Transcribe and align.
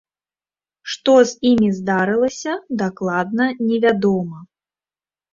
Што 0.93 1.13
з 1.31 1.49
ім 1.49 1.59
здарылася, 1.79 2.53
дакладна 2.83 3.45
невядома. 3.67 4.37